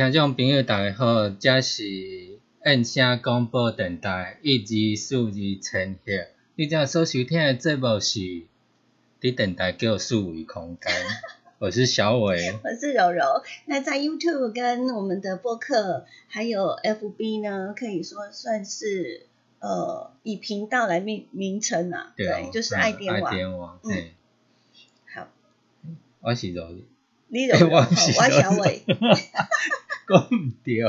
[0.00, 6.12] 听众朋友，大家好，这是印声广播电台一二四二千赫。
[6.54, 8.18] 你正所收听的节目是
[9.20, 10.90] 伫电台叫四维空间，
[11.60, 12.58] 我是小伟。
[12.64, 13.42] 我是柔柔。
[13.66, 19.26] 那在 YouTube 跟我们的播客还有 FB 呢，可以说算是
[19.58, 23.34] 呃以频道来命名称啊，对哦，就是爱电爱网。
[23.34, 24.08] 电网，嗯，
[25.14, 25.28] 好，
[26.20, 26.74] 我是柔，
[27.28, 28.82] 你柔柔， 我我小伟。
[30.10, 30.82] 讲毋对。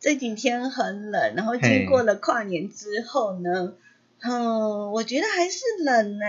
[0.00, 3.74] 这几天很冷，然后嘿经过了跨年之后呢，
[4.20, 6.26] 嗯，我觉得还是冷呢、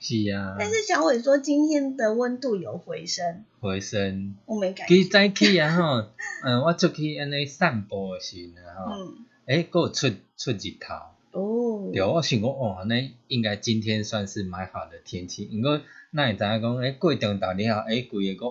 [0.00, 4.34] 是啊，但是小伟说今天的温度有回升，回升。
[4.46, 5.10] 我没感其觉。
[5.10, 6.08] 早起啊吼，
[6.44, 10.94] 嗯， 我出去安尼散步的时阵啊吼，嗯，诶，佫有出出日头。
[11.32, 15.44] 哦，对，我想讲，哦，那应该今天算是蛮好的天气。
[15.44, 18.46] 不过，那会知影讲，诶，过中昼了后，诶，规个个，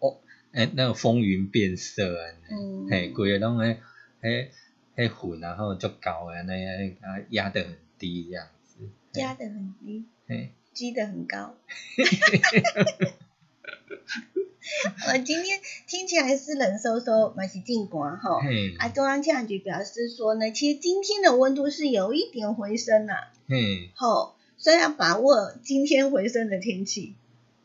[0.00, 0.16] 哦，
[0.52, 3.78] 诶，那个风云变色安尼，嗯，嘿，规个拢诶，
[4.20, 4.48] 迄
[4.96, 8.78] 迄云然后就高安尼，安尼啊压得很低这样子。
[9.20, 11.54] 压得很低，嘿，积得很高。
[15.08, 18.40] 我今天听起来是冷飕飕，蛮是进寒哈。
[18.42, 27.14] 嗯，啊，中央气象局表示说呢，其实今天的温度是有一点回升啦、嗯，吼，所以要把握今天回升的天气。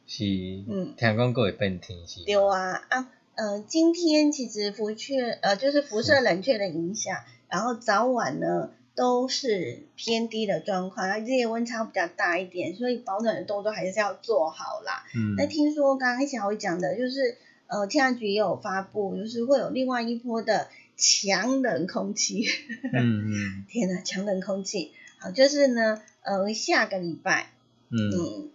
[0.08, 0.24] 是，
[0.68, 2.24] 嗯，听讲过会变天气。
[2.26, 7.18] 对啊，啊，呃，今天其实辐却呃就是辐射冷却的影响，
[7.50, 15.04] 然后早晚呢都是偏低的状况，然后日夜温差比较大一点，所以保暖的动作还是要做好啦。
[15.16, 22.46] 嗯那，听说刚刚小伟讲的，就是呃气象局也有发布，就是会有另外一波的强冷空气。
[22.94, 27.50] 嗯嗯 天呐，强冷空气，好，就是呢，呃，下个礼拜，
[27.90, 28.52] 嗯，嗯，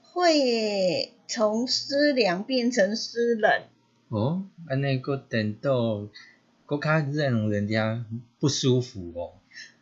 [0.00, 3.50] 会从湿凉变成湿冷。
[4.08, 6.08] 哦，安尼佫等到
[6.78, 8.04] 佫较让人家
[8.38, 9.32] 不舒服哦。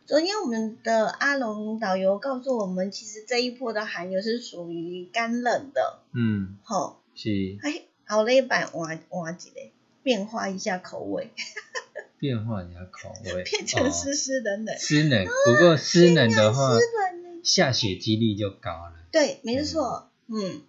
[0.05, 9.71] 昨天我们的阿龙导游告诉我们，其实这一波的寒流是属于干冷的，嗯，好，是哎，熬了一版换换一个，
[10.03, 11.31] 变化一下口味，
[12.19, 14.77] 变化一下口味，变成湿湿冷冷哦、。
[14.77, 15.25] 湿冷。
[15.25, 16.77] 不过湿冷的话？
[17.43, 18.93] 下雪几率就高了。
[19.11, 20.61] 对，没错，嗯，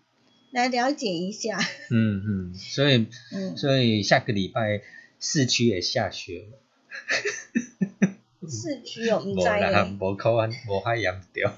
[0.51, 1.57] 来了解一下，
[1.91, 4.83] 嗯嗯，所以嗯，所以下个礼拜
[5.25, 6.59] 市区也下雪了。
[8.47, 9.97] 市区有唔无知啦，嘞。
[9.99, 11.51] 无可能，无遐严重。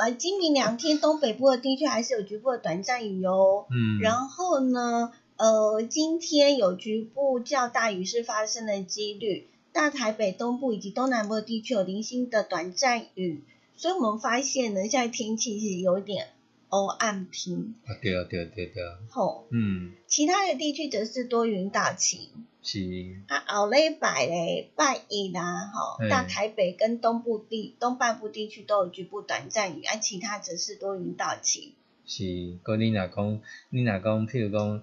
[0.00, 3.66] 来，今明两天东北部的地区还是有局部的短暂雨哦。
[3.68, 13.42] 嗯，然后呢，呃，今天有局部较大雨势发生的几率，大台北东部以及东南部的地区有零星的短暂雨，
[13.74, 16.28] 所以我们发现呢，现在天气是有点
[16.68, 22.46] 欧暗平啊对啊对啊对对，吼，嗯，其他的地区则是多云到晴。
[22.62, 31.72] 是，啊，后礼拜嘞，拜一啦，吼，嗯大台北跟东部地东半部地区都有局部短暂雨，啊，其他则是多云到晴。
[32.04, 32.58] 是。
[32.62, 34.82] 哥你若讲，你若讲，譬如讲，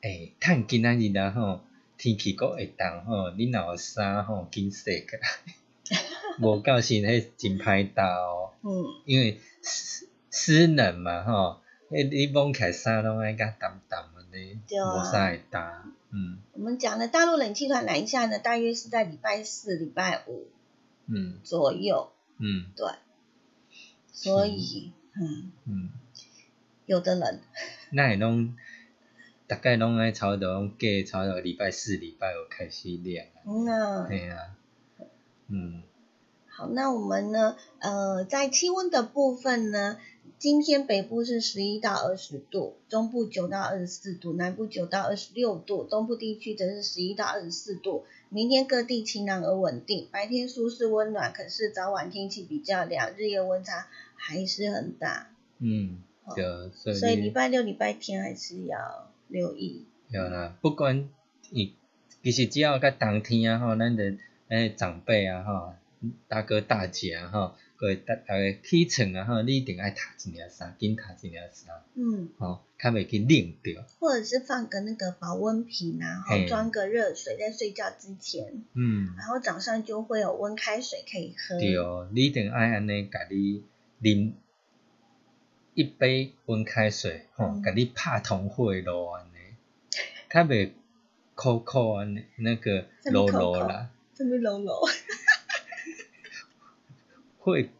[0.00, 1.60] 诶、趁今仔日啦吼，
[1.96, 5.98] 天气阁会冻吼，你若有衫吼，紧洗起来。
[6.40, 8.50] 无到时迄真歹搭哦。
[8.62, 8.70] 嗯，
[9.04, 16.38] 因为湿湿冷嘛吼，迄你摸起来衫拢爱甲澹澹安尼，无啥会搭，嗯。
[16.52, 20.46] 我们讲的大陆冷气团南下呢，大约是在礼拜四、礼拜五
[21.06, 21.40] 嗯。
[21.42, 22.66] 左右，嗯。
[22.76, 22.86] 对，
[24.12, 25.90] 所以，嗯，嗯，
[26.86, 27.40] 有的人，
[27.90, 28.54] 那也拢，
[29.46, 34.06] 大概拢爱差不多拢过差不多礼拜四、礼拜五开始凉啊，嗯呐。
[34.08, 34.56] 对啊，
[35.48, 35.82] 嗯。
[36.46, 39.98] 好，那我们呢，呃，在气温的部分呢，
[40.42, 48.04] 今天北部是十一到二十度，中部九到二十四度，南部九到二十六度，东部地区则是十一到二十四度。
[48.28, 53.86] 明天各地晴朗而稳定，白天舒适温暖，可是早晚天气比较凉，日夜温差
[54.16, 55.30] 还是很大，
[55.60, 59.86] 嗯，哦对，所以所以礼拜六、礼拜天还是要留意。
[60.10, 61.08] 对啦，不管
[61.50, 61.72] 你
[62.24, 64.16] 其实只要甲冬天啊吼，咱的
[64.48, 65.74] 诶长辈啊吼，
[66.26, 73.84] 大哥大姐啊吼，各位大大家起床啊吼，你一定爱读一领衫，紧读一领衫，嗯，吼，较袂去冷着。
[73.98, 81.58] 或者是放个那个保温瓶啊，然后装个热水在睡觉之前，嗯，然后早上就会有温开水可以喝。
[81.58, 81.74] 对，
[82.14, 83.64] 你一定爱安尼，甲你
[84.00, 84.34] 啉
[85.74, 87.62] 一杯温开水，吼，嗯。
[87.64, 89.56] 甲你拍通火炉安尼，
[90.30, 90.70] 较袂
[91.34, 93.38] 苦苦安尼，那个落什么苦苦？
[93.38, 94.72] 落啦，这边柔柔，
[97.42, 97.70] 会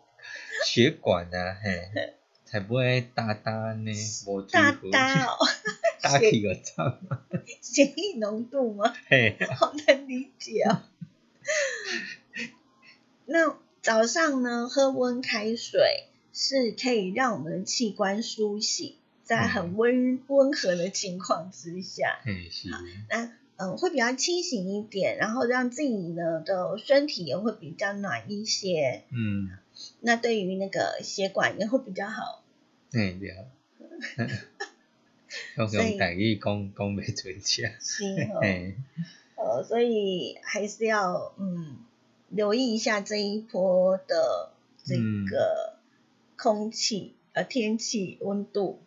[0.64, 2.14] 血管啊，嘿，
[2.44, 3.93] 才不会哒哒呢，
[4.26, 5.37] 无大大哦，
[6.03, 6.99] 打起个仗，
[7.61, 8.93] 血液浓度吗？
[9.06, 10.82] 嘿，好难理解哦。
[13.25, 22.69] 那早上呢，喝温开水是可以让我们的器官苏醒，在很温温和的情况之下，嘿是，
[23.08, 23.32] 那
[23.62, 29.05] 嗯、呃会比较清醒一点，然后让自己呢的身体也会比较暖一些。
[29.11, 29.50] 嗯，
[30.00, 32.43] 那对于那个血管也会比较好。
[32.91, 33.47] 嘿了。
[35.56, 38.05] 用所以用台语讲讲袂准确，是
[38.35, 38.75] 哦，嘿，
[39.37, 41.79] 呃，所以还是要嗯
[42.29, 44.50] 留意一下这一波的
[44.85, 45.79] 这个
[46.37, 48.82] 空气、呃天气温度。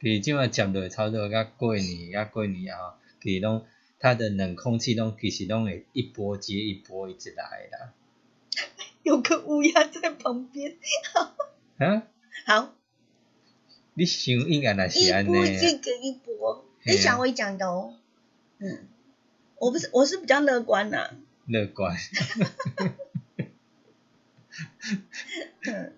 [0.00, 3.66] 其实即马接落差不多甲过年，甲过年后，其实拢
[3.98, 7.92] 它的冷空气拢其实拢会一波接一波一直来啦。
[9.02, 10.76] 有个乌鸦在旁边，
[11.78, 12.06] 啊，
[12.46, 12.74] 好，
[13.94, 16.92] 你想应该若是安尼啊，波接着一波，嘿。
[16.92, 17.94] 啊是小伟讲的哦。
[18.58, 18.88] 嗯，
[19.58, 21.10] 我不是，我是比较乐观呐、
[21.46, 21.96] 乐观，
[25.62, 25.92] 嗯，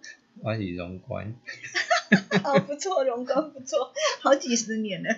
[0.44, 1.34] 我是容观。
[2.44, 5.08] 哦，不错，荣光不错，好几十年了。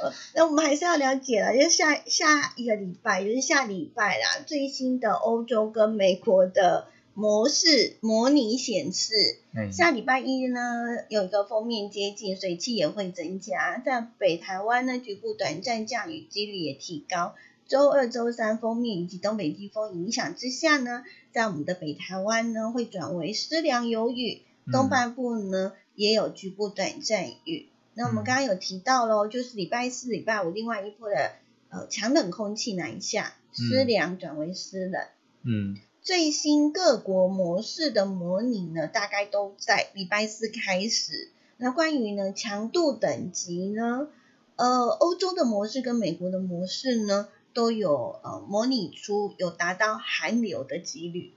[0.00, 10.60] 呃，那我们还是要了解了，就是下下一个礼拜，就是下礼拜啦，最新的欧洲跟美国的模式模拟显示，嘿下礼拜一呢
[11.08, 17.34] 有一个封面接近，水汽也会增加，在北台湾呢局部短暂降雨几率也提高。
[17.68, 24.42] 周二、周三锋面以及东北季风影响之下呢，在我们的北台湾呢会转为湿凉有雨，
[24.72, 27.68] 东嗯半部呢也有局部短暂雨。
[27.94, 31.32] 那我们嗯刚刚有提到喽，就是礼拜四、礼拜五另外一波的
[31.68, 35.02] 呃强冷空气南下，湿嗯凉转为湿冷。
[35.42, 41.28] 嗯最新各国模式的模拟呢，大概都在礼拜四开始。
[41.58, 44.08] 那关于呢强度等级呢，
[44.56, 47.28] 呃，欧洲的模式跟美国的模式呢，
[47.58, 51.32] 都有呃模拟出有达到寒流的几率。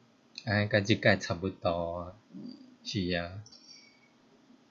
[0.46, 2.14] 安尼甲即届差不多啊。
[2.84, 3.42] 是啊，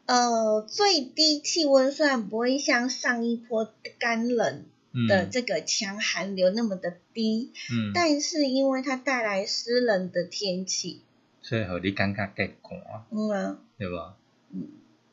[0.07, 3.69] 呃，最低气温虽然不会像上一波
[3.99, 4.65] 干冷
[5.09, 11.03] 的嗯这个强寒流那么的低，嗯，但是因为它带来湿冷的天气，
[11.43, 14.17] 所以互你感觉更寒，嗯啊，对吧？
[14.53, 14.69] 嗯，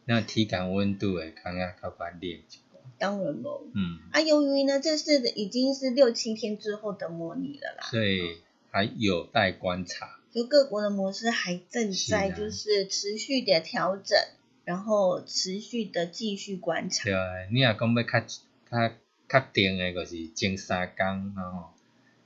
[0.05, 2.66] 那体感温度会感觉较悬烈一寡。
[2.97, 3.63] 当然喽。
[3.73, 8.41] 嗯，啊，由于呢，这是已经是六七天之后的模拟了啦，所以
[8.71, 10.19] 还有待观察。
[10.31, 14.17] 就各国的模式还正在就是持续的调整，
[14.65, 17.13] 然后持续的继续观察对。
[17.13, 17.19] 啊，
[17.51, 18.89] 你若讲要较较
[19.29, 21.73] 确定的，就是前三天然后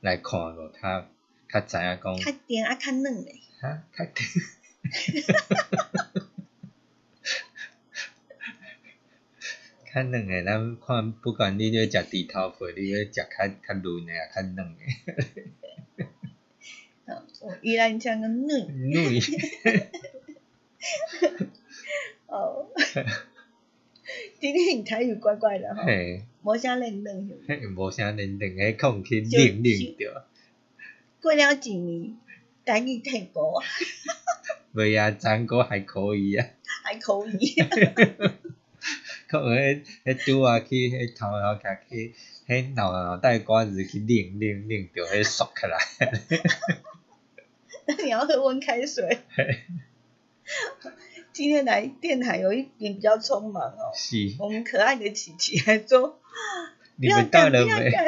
[0.01, 1.07] 来看个较
[1.51, 4.25] 较知影讲，看点啊，看嫩嘞，哈，确定。
[9.93, 14.83] 较嫩诶，咱看不管你要食猪头皮，你要食较较嫩诶，啊较嫩诶，
[17.05, 18.47] 啊，我依然讲个嫩
[18.91, 19.21] 嫩。
[22.27, 22.69] 哦。
[24.39, 29.29] 今天你台语怪怪的哈，嘿，无啥嫩嫩嘿，无啥嫩嫩诶，空气冷
[29.63, 29.63] 冷
[29.97, 30.25] 着，
[31.21, 32.17] 过了几年，
[32.65, 33.65] 台语退步啊，
[34.73, 36.47] 袂啊，长果还可以啊。
[36.83, 37.55] 还可以。
[39.31, 42.13] 可能迄迄拄啊去迄头后徛去，
[42.45, 45.77] 迄脑脑袋瓜子去拧拧拧着，迄缩起来。
[47.85, 49.19] 那你要喝温开水。
[51.31, 56.17] 今天来电台有一点比较匆忙哦，是，我们可爱的琪琪还说不
[56.97, 57.63] 你要赶，们到了？
[57.63, 58.05] 不要赶，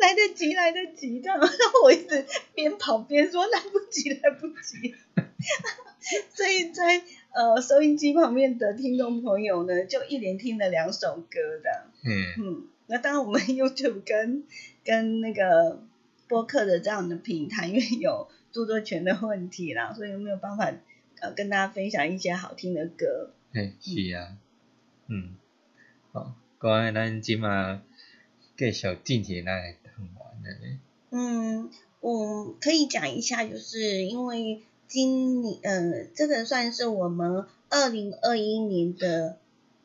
[0.00, 4.94] 来得及，来得及，这样，然后我一直边跑边说来不及，来不及。
[6.34, 7.02] 所以在
[7.34, 14.44] 呃收音机旁边的听众朋友呢，就一连听了两首歌的，嗯，嗯，那当然我们 YouTube 跟
[14.84, 15.82] 跟那个
[16.28, 20.72] 播客的这样的平台，因为有著作权的问题啦，所以没有办法
[21.20, 23.30] 呃跟大家分享一些好听的歌。
[23.52, 24.36] 嘿，是啊，
[25.08, 25.36] 嗯，
[26.12, 27.82] 好，关于咱即马
[28.56, 30.78] 介绍进行咱诶谈完咧。
[31.10, 31.70] 嗯，
[32.00, 39.38] 我可以讲一下，就是因为今年，呃，这个算是我们二零二一年的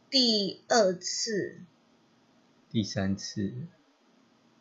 [0.10, 1.62] 第二次。
[2.70, 3.54] 第三次，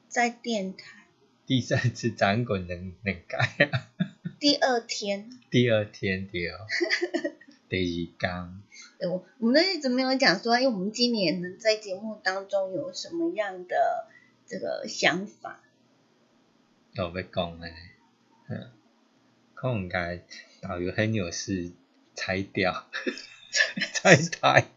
[0.09, 1.09] 在电台，
[1.47, 3.39] 第三次掌管能能改
[3.73, 3.91] 啊，
[4.39, 6.43] 第二天，第二天对，
[7.69, 8.63] 第二天，
[9.01, 14.07] 对我我们都一直没有讲说，哎，我们今年能在节目当中有什么样的
[14.47, 15.61] 这个想法？
[16.93, 17.75] 有要讲诶，
[18.49, 18.71] 嗯，
[19.57, 20.07] 可能甲
[20.61, 21.73] 导游很有事
[22.15, 22.87] 拆掉，
[23.95, 24.67] 拆台。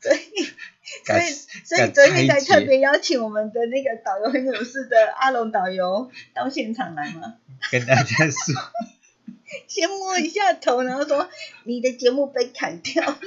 [0.00, 0.18] 所以，
[1.04, 1.20] 所以，
[1.64, 7.36] 所以昨天才特别邀请我们的那个导游很有事的阿龙导游到现场来嘛，
[7.70, 8.54] 跟大家说，
[9.68, 11.28] 先摸一下头，然后说
[11.64, 13.18] 你的节目被砍掉了。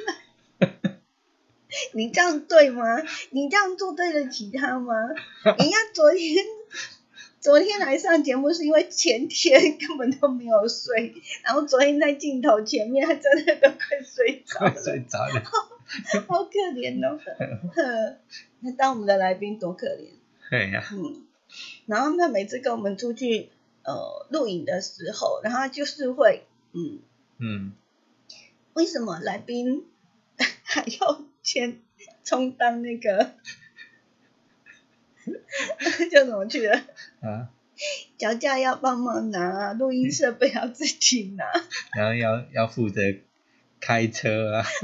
[1.93, 2.83] 你这样对吗？
[3.29, 4.93] 你这样做对得起他吗？
[5.43, 6.43] 人家昨天
[7.41, 15.43] 昨天来上节目是因为前天根本都没有睡， 然后昨天在镜头前面，他真的都快睡着了，睡着了，
[16.27, 17.19] 好可怜哦。
[18.59, 20.09] 那当我们的来宾多可怜。
[20.51, 20.83] 对呀。
[20.93, 21.25] 嗯，
[21.87, 23.49] 然后他每次跟我们出去
[23.83, 26.99] 呃录影的时候，然后就是会嗯
[27.39, 27.73] 嗯，
[28.73, 29.85] 为什么来宾
[30.63, 31.23] 还要？
[31.43, 31.79] 先
[32.23, 33.31] 充当那个
[36.11, 36.75] 叫什么去了？
[37.21, 37.49] 啊，
[38.17, 41.45] 脚架要帮忙拿，录音设备要自己拿，
[41.97, 43.01] 然后要要负责
[43.79, 44.65] 开车啊，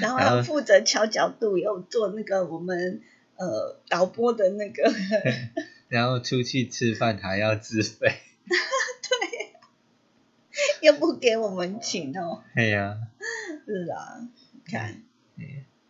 [0.00, 3.02] 然后要负责调角度，又做那个我们
[3.36, 4.90] 呃导播的那个，
[5.88, 9.52] 然后出去吃饭还要自费，对，
[10.80, 12.98] 又不给我们请哦，对呀。
[13.64, 14.28] 是啊，
[14.66, 15.02] 看，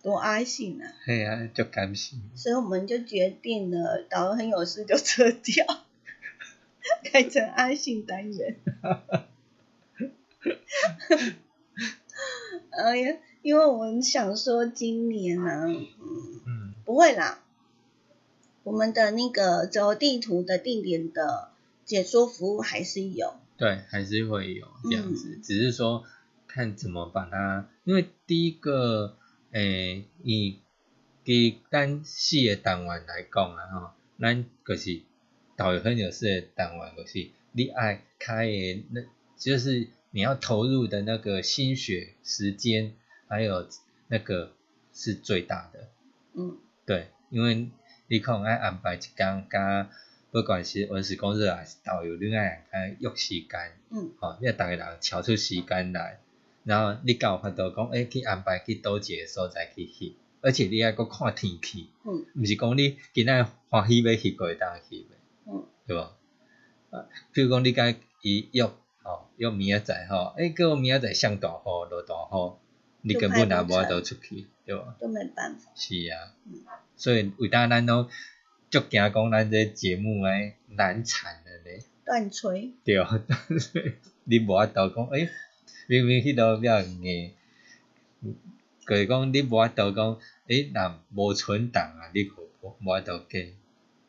[0.03, 0.93] 多阿信啊！
[1.05, 2.21] 嘿啊，就感心。
[2.35, 5.65] 所以我们就决定了，导游很有事就撤掉，
[7.13, 8.57] 改成阿信单元。
[12.71, 15.67] 哎呀，因为我们想说今年呢，
[16.47, 17.41] 嗯，不会啦，
[18.65, 21.51] 我们的那个走地图的定点的
[21.85, 23.35] 解说服务还是有。
[23.57, 26.05] 对，还是会有这样子，只是说。
[26.55, 29.17] 看怎么把它，因为第一个，
[29.53, 30.59] 诶，以
[31.25, 35.01] 伫咱四个单元来讲啊，吼，咱就是
[35.57, 39.05] 导游很有事的单元，就是你爱开诶那，
[39.39, 42.93] 就是你要投入的那个心血、时间，
[43.29, 43.69] 还有
[44.09, 44.53] 那个
[44.93, 45.89] 是最大的。
[46.35, 47.69] 嗯，对，因为
[48.09, 49.91] 你可能爱安排一天甲。
[50.31, 56.21] 不管是文史工作还是导游，你爱爱约时间，嗯，吼，你要逐个人抽出时间来。
[56.65, 65.07] 然后你有法度讲，诶，去安排去倒一个所在去翕，而且你还阁看天气，嗯，毋是讲你今仔欢喜要翕，过当翕诶，
[65.47, 66.01] 嗯，对无？
[66.91, 68.65] 啊，比如讲你甲伊约，
[69.03, 72.57] 吼，约明仔载吼，诶，叫明仔载上大雨落大雨，
[73.03, 74.95] 你根本也无法度出去，对无？
[75.01, 75.71] 都没办法。
[75.75, 76.31] 是啊，
[76.97, 78.09] 所以为呾咱拢
[78.71, 81.83] 足惊讲咱这节目诶难产了咧。
[82.05, 82.73] 断锤。
[82.85, 82.97] 对，
[84.25, 85.29] 你无法度讲，诶。
[85.87, 87.33] 明明迄度比较硬，
[88.87, 93.55] 就是讲你无法度讲，诶，若无存档啊，你无无法度继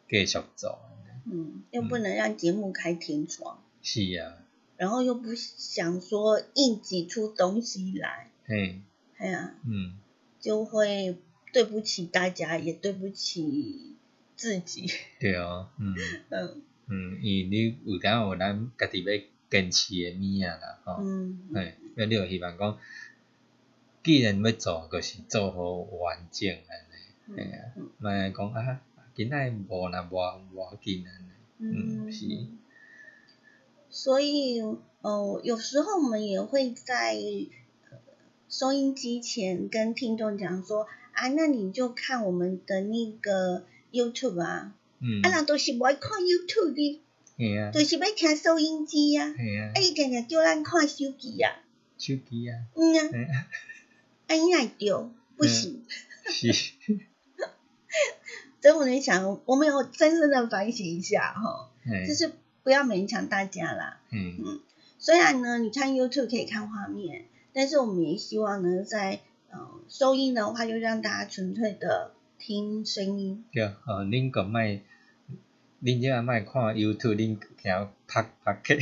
[0.09, 0.79] 继续做。
[1.25, 3.63] 嗯，又不能让节目开天窗。
[3.81, 4.37] 是啊。
[4.77, 8.29] 然后又不想说硬挤出东西来。
[8.45, 8.81] 嘿。
[9.17, 9.55] 哎呀。
[9.65, 9.97] 嗯。
[10.39, 11.17] 就会
[11.53, 13.95] 对不起大家，也对不起
[14.35, 14.91] 自己。
[15.19, 15.71] 对啊。
[15.79, 15.95] 嗯。
[16.29, 16.61] 嗯。
[16.87, 19.32] 嗯，因为你有当有咱家己要。
[19.53, 21.03] 坚持诶物啊啦，吼，
[21.53, 22.79] 嘿，要你著希望讲，
[24.03, 26.57] 既然要做，就是做好完整安
[26.89, 27.69] 尼，嘿啊，
[27.99, 28.81] 莫讲啊，
[29.13, 30.15] 今仔无啦，无
[30.55, 31.29] 无紧安尼，
[31.59, 32.25] 嗯，是。
[33.91, 34.59] 所以，
[35.01, 37.15] 哦，有时候我们也会在
[38.49, 47.02] 收音机前跟听众讲说，啊，那你就看我们的那个 YouTube 啊，嗯，啊，人都是无爱看 YouTube 的。
[47.71, 51.51] 就是要听收音机啊，啊，伊定定叫咱看手机啊，
[51.97, 52.93] 手机啊，嗯
[53.31, 53.47] 啊，
[54.27, 55.83] 啊，伊爱着，不行，
[56.29, 56.53] 是，
[58.61, 61.69] 所以我在想，我们要真正的反省一下哈，
[62.07, 62.31] 就是
[62.63, 64.59] 不要勉强大家啦，嗯嗯，
[64.99, 74.81] 虽然呢，你看 YouTube 可以看画面，但是我们也希望呢，在呃收音的话，就让大家纯粹的听声音，对，呃，恁个麦。
[75.83, 78.73] 恁即下卖看 YouTube，恁听拍拍客。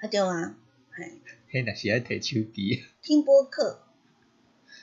[0.00, 0.54] 啊对啊，
[0.96, 1.02] 系。
[1.50, 2.84] 迄若是爱摕手机。
[3.02, 3.80] 听播客。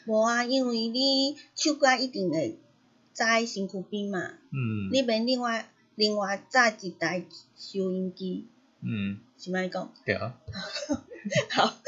[0.06, 2.58] 无啊，因为你手机一定会
[3.14, 4.34] 载身躯边嘛。
[4.52, 4.90] 嗯。
[4.92, 7.24] 你免另外另外载一台
[7.56, 8.48] 收音机。
[8.82, 9.20] 嗯。
[9.38, 9.92] 是麦讲？
[10.06, 10.38] 对啊。
[11.52, 11.74] 好。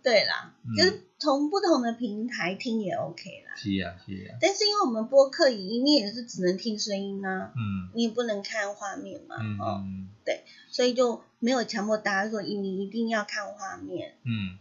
[0.00, 3.54] 对啦，就是从不同的平台听也 OK 啦。
[3.56, 4.38] 是啊，是啊。
[4.40, 9.84] 但是因为我们播客里面也是只能听声音啊，嗯，你也不能看画面嘛，哦，
[10.24, 14.14] 对，所以就没有强迫大家说你一定要看画面。
[14.22, 14.56] 嗯，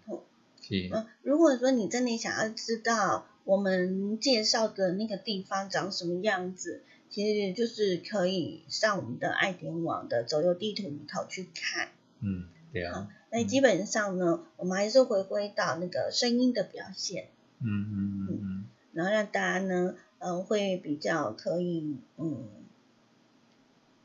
[0.62, 0.90] 是。
[0.92, 6.84] 嗯，如果说你真的想要知道我们介绍的那个地方长什么样子，
[7.18, 11.90] 其实就是可以上我们的爱点网的走游地图里头去看。
[12.20, 22.50] 嗯，对啊，那基本上呢，我们还是回归到那个声音的表现，嗯嗯嗯嗯，然后让大家呢，嗯、会比较可以，嗯，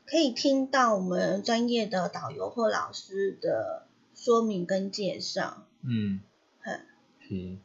[0.07, 6.19] 可以听到我们专业的导游或老师的说明跟介绍，嗯，
[6.63, 6.79] 哼，
[7.19, 7.57] 是，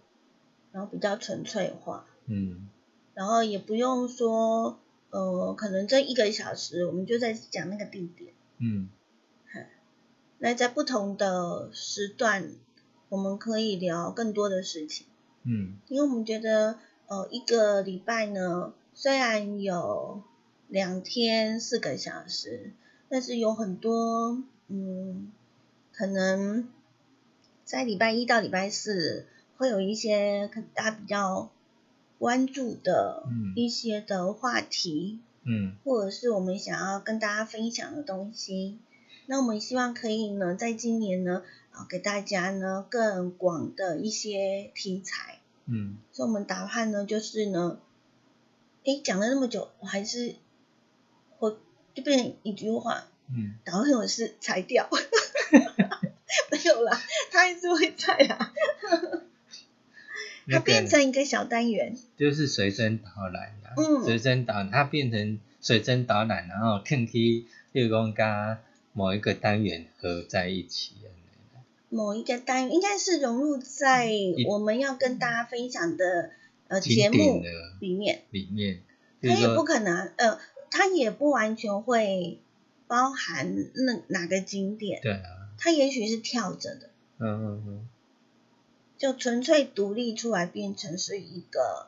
[0.72, 2.68] 然后比较纯粹化，嗯。
[3.14, 4.78] 然后也不用说，
[5.10, 8.88] 呃，可能这一个小时我们就在讲那个地点，嗯
[10.40, 12.52] 那在不同的时段，
[13.08, 15.06] 我们可以聊更多的事情。
[15.42, 20.22] 嗯因为我们觉得，呃，一个礼拜呢，虽然有
[20.68, 22.72] 两天四个小时，
[23.08, 25.32] 但是有很多，嗯，
[25.92, 26.68] 可能
[27.64, 31.50] 在礼拜一到礼拜四会有一些大家比较
[32.18, 33.52] 关注的嗯。
[33.56, 35.74] 一些的话题，嗯。
[35.84, 38.78] 或者是我们想要跟大家分享的东西。
[39.26, 45.38] 那我们希望可以呢，在今年呢，啊，给大家呢更广的一些题材。
[45.66, 45.96] 嗯。
[46.12, 47.78] 所以我们打算呢，就是呢，
[48.84, 50.34] 诶，讲了那么久，我还是
[51.38, 51.58] 我
[51.94, 54.88] 就变成一句话，嗯，导演我是裁掉，
[56.50, 56.98] 没有啦，
[57.30, 58.52] 他还是会在啦，
[60.50, 64.04] 它变成一个小单元，就是随身导览啦，嗯。
[64.04, 68.58] 随身导它变成随身导览，然后肯去，比如讲跟
[68.92, 71.10] 某一个单元合在一起的
[71.90, 74.10] 某一个单元应该是融入在
[74.46, 76.30] 我们要跟大家分享的
[76.66, 77.42] 呃节目
[77.80, 78.80] 里面，里面，
[79.22, 80.38] 它也不，可能，呃，
[80.70, 82.40] 它也不完全会
[82.86, 86.90] 包含那哪个景点，对啊，它也许是跳着的。
[87.18, 87.88] 嗯嗯嗯，
[88.98, 91.86] 就纯粹独立出来，变成是一个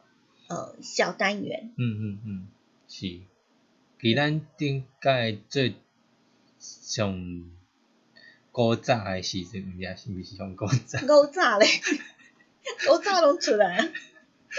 [0.49, 1.73] 呃小单元。
[1.77, 2.49] 嗯嗯嗯，
[2.89, 3.07] 是，
[3.99, 5.75] 伫咱顶届最
[6.59, 7.51] 上
[8.53, 11.69] 古早诶时阵，毋知是毋是上古早， 古早咧，
[12.87, 13.89] 古早拢出来啊！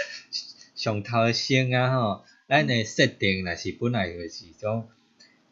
[0.76, 4.88] 上头先啊吼，咱诶设定若是本来就是种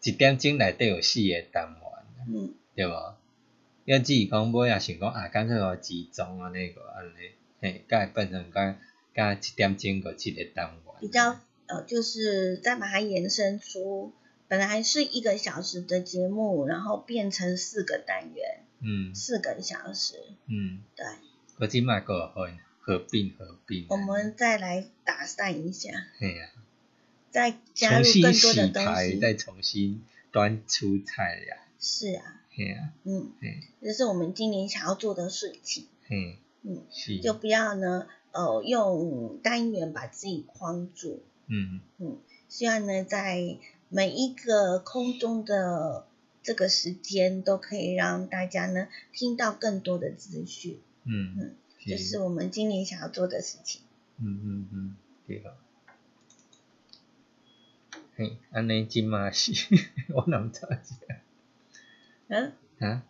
[0.02, 1.80] 一点钟内底有四个单元。
[2.28, 3.14] 嗯，对无？
[3.84, 8.78] 要只是讲尾也想讲啊，干脆互集中安尼个安尼，嘿，甲会变成甲
[9.14, 11.08] 甲一点钟个一个单元比。
[11.08, 14.12] 较呃，就是再把它延伸出，
[14.48, 20.16] 本来是一个小时的节目，然后变成四个单元，嗯四个小时。
[20.46, 21.06] 嗯，对，
[21.58, 23.86] 我即卖个合合并合并。
[23.88, 26.50] 我们再来打散一下，嘿啊，
[27.30, 29.18] 再加入更多的东，西。
[29.20, 31.56] 再重新端出菜呀。
[31.78, 35.86] 是啊，嘿啊，嗯，嘿，这是我们今年想要做的事情。
[36.06, 41.22] 嘿，嗯，是，就不要呢，呃，用单元把自己框住。
[41.46, 43.56] 嗯嗯希望呢，在
[43.88, 46.06] 每一个空中的
[46.42, 51.54] 这个时间，都可以让大家呢听到更多的资讯，嗯嗯，
[51.86, 53.82] 这是是，我们今年想要做的事情。
[54.18, 55.56] 嗯嗯嗯，对个。
[58.16, 59.52] 嘿，安尼即嘛是，
[60.12, 61.16] 我哪知影？
[62.32, 63.02] 嗯，啊？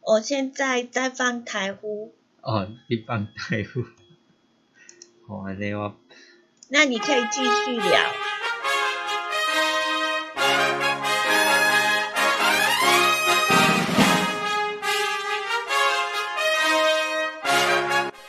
[0.00, 3.80] 我现在在放台呼，哦，你放台呼。
[5.28, 5.94] 哦，安尼我
[6.70, 8.00] 那你可以继续聊。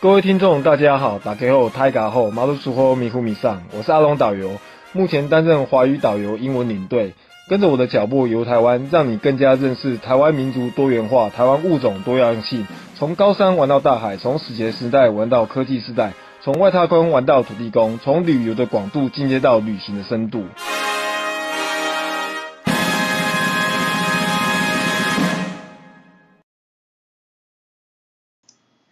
[0.01, 4.59] 各位听众，大家好，打开后泰嘎后马路苏后迷糊迷上，我是阿龙导游，
[4.91, 7.15] 目前担任华语导游、英文领队，
[7.47, 20.43] 跟着我的脚步游台湾，让你更加认识台湾民族多元化、台湾物种多样性，从高山玩到大海，从史前时代玩到科技时代，从外太空玩到土地公，从旅游的广度进阶到旅行的深度。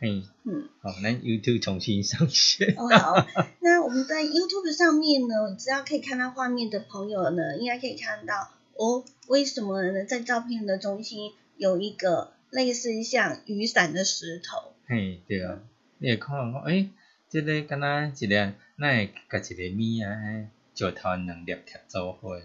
[0.03, 2.75] 嘿，嗯，好，咱 YouTube 重新上线。
[2.75, 3.25] 哦好，
[3.61, 10.03] 那我们在 YouTube 上面呢，只要可以看到画面的朋友呢，应该可以看到哦，为什么呢？
[10.03, 15.61] 在照片的中心有一个类似像雨伞的石头，嘿，对啊，
[15.99, 16.89] 你会看讲，诶、
[17.29, 22.37] 这、个敢若一个，咱会甲一个米啊，嘿石头两粒贴做伙。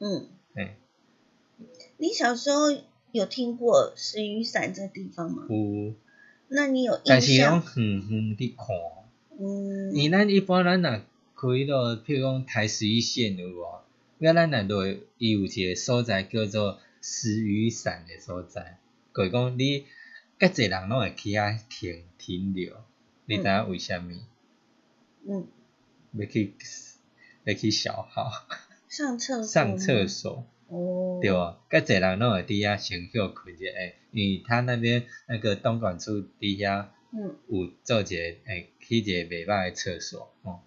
[0.00, 0.74] 嗯，嘿，
[1.96, 2.76] 你小时候
[3.12, 5.46] 有听过石雨伞这个地方吗？
[5.48, 5.94] 有，
[6.48, 7.62] 那你有印但是象拢？
[7.76, 8.66] 远远伫看，
[9.38, 13.82] 嗯，因咱一般咱若开落，譬如讲台十一线有无？
[14.18, 14.86] 那咱若落，
[15.18, 18.78] 伊有一个所在叫做石雨伞的所在，
[19.14, 19.84] 就是讲你
[20.38, 22.74] 较济人拢会去遐停停留，
[23.26, 24.20] 你知影为虾米？
[25.28, 25.46] 嗯，
[26.14, 26.54] 要去
[27.44, 28.30] 要去小号
[28.88, 33.70] 上厕所上厕所，哦，对啊，甲侪人拢会伫遐先休困一下，
[34.12, 40.60] 因为他那边那个东莞处伫遐嗯，有做一个诶，去一个袂歹诶厕所，哦，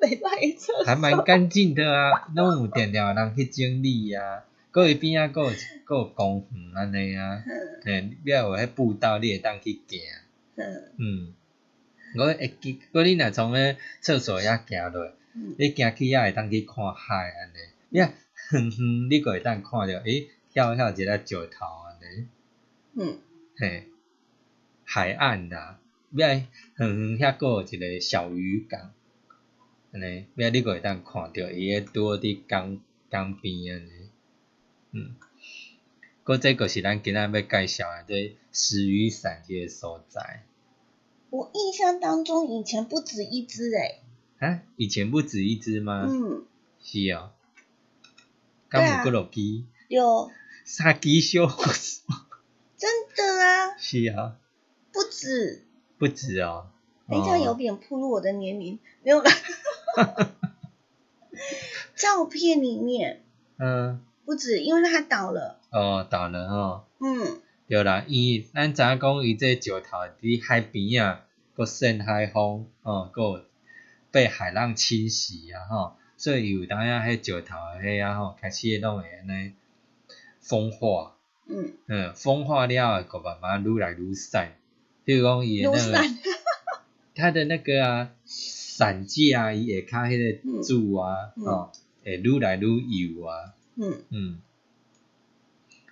[0.00, 5.50] 没办法厕所，还蛮干净的啊，拢有定定有人去整理啊，搁伊边仔搁有
[5.84, 7.82] 搁有公园安尼啊，嗯。
[7.84, 10.00] 嘿，你若有迄步道，你会当去行，
[10.54, 10.92] 嗯。
[10.98, 11.34] 嗯，
[12.16, 17.54] 我会记，搁你若从迄厕所遐行落，嗯，你行去遐会当去看海安尼，
[17.88, 18.25] 你啊远远
[19.10, 22.28] 你搁会当看着，诶，跳跳一个石头安尼，
[22.94, 23.18] 嗯，
[23.56, 23.84] 嘿，
[24.84, 25.78] 海岸啦，
[26.12, 26.46] 要远
[26.78, 28.92] 远遐搁有一个小渔港，
[29.92, 32.78] 安尼，要你搁会当看着伊个拄伫江
[33.10, 33.90] 江边安尼，
[34.92, 35.16] 嗯，
[36.22, 40.44] 搁这个是咱今仔要介绍诶，这石鱼伞即个所在。
[41.30, 44.00] 我印象当中以前不止一只诶，
[44.38, 46.06] 啊，以前不止一只吗？
[46.08, 46.44] 嗯，
[46.80, 47.32] 是哦。
[48.68, 49.64] 敢有几落支？
[49.88, 50.30] 有
[50.64, 52.02] 三支小火手。
[52.76, 54.36] 真的啊，是啊，
[54.92, 55.64] 不止。
[55.98, 56.68] 不止哦。
[57.08, 59.30] 等一下有哦点暴露我的年龄，没有啦。
[61.94, 63.22] 照片里面
[63.58, 66.84] 嗯，不止，因为它倒了，哦，倒了哦。
[66.98, 71.24] 嗯对啦，伊咱知影讲伊这石头伫海边啊，
[71.54, 73.44] 搁扇海风，哦，搁有
[74.10, 79.52] 被海浪侵袭啊，吼，所以有当下迄石头迄啊吼，开始拢会安尼
[80.40, 84.54] 风化，嗯，嗯，风化了后，佮慢慢愈来愈散。
[85.04, 86.18] 譬如讲伊的那个散，
[87.14, 91.44] 它的那个啊伞架伊会较迄个柱啊，嗯。
[91.44, 91.72] 哦，
[92.04, 94.40] 会愈来愈油啊，嗯，嗯，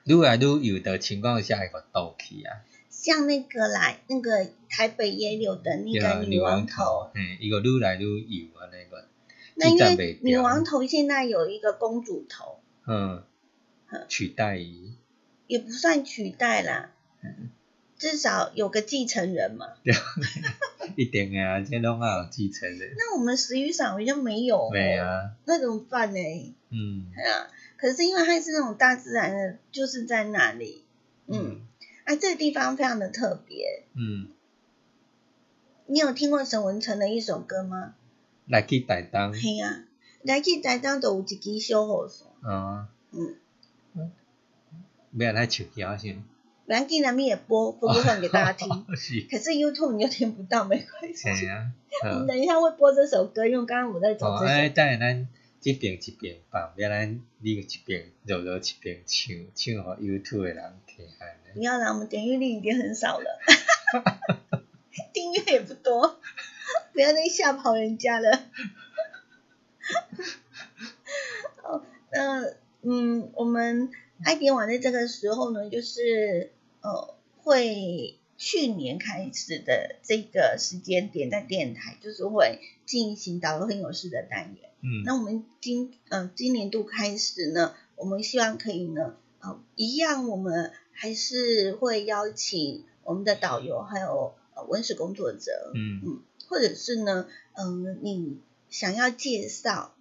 [0.04, 2.62] 愈来愈油的情况下会个倒去啊。
[2.88, 9.08] 像那个啦，那个台北也有的那个女王头，头，嘿，伊个愈来愈油啊那个，
[9.54, 13.22] 那因为女王头现在有一个公主头，嗯
[13.88, 14.94] 嗯，取代伊，
[15.46, 16.90] 也不算取代啦，
[17.22, 17.50] 嗯
[17.96, 19.68] 至少有个继承人嘛。
[20.96, 26.54] 一定的啊，这拢要有继承人，那我们石雨伞好像没有、哦，没，啊，那怎么办呢？
[26.70, 30.84] 嗯啊，可是因为它是那种大自然的，就是在那里，
[31.28, 31.60] 嗯，
[32.04, 33.84] 啊，这个地方非常的特别。
[33.94, 34.28] 嗯，
[35.86, 37.94] 你有听过沈文成的一首歌吗？
[38.46, 39.84] 来去台东，嘿啊、
[40.22, 43.36] 来去台东都有一支小雨伞，啊，嗯，
[45.16, 46.22] 不要来唱歌先，
[46.66, 51.28] 蓝记咱们也播播播放给大家听， 是，可是 YouTube 你就听不到，没关系。
[51.28, 54.52] 嘿啊，我们，等一下会播这首歌，因为刚刚我在找哦，这首。
[54.52, 55.28] 哎，等下咱
[55.60, 61.06] 这边一边放，不要咱你一边柔柔一边唱，唱给 YouTube 的人听。
[61.54, 63.40] 不要啦，我们点阅率已经很少了，
[65.14, 66.18] 订阅也不多，
[66.94, 68.30] 不要再吓跑人家了。
[71.64, 73.90] 哦，那嗯，我们
[74.24, 84.70] 爱点网在这个时候呢，就是呃，会去年开始的这个时间点，在电台就是会进行导游很有事的单元。
[84.80, 99.94] 嗯，那我们今呃今年度开始呢，我们希望可以呢，呃，一样我们还是会邀请我们的导游还有呃文史工作者，嗯嗯或者是呢，嗯、你想要介绍